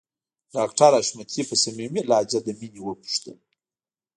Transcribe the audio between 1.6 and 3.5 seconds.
صميمي لهجه له مينې وپوښتل